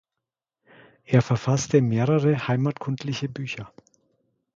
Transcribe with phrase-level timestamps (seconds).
[1.05, 3.71] Er verfasste mehrere heimatkundliche Bücher.